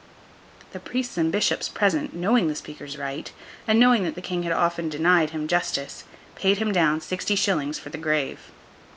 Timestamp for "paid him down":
6.33-7.01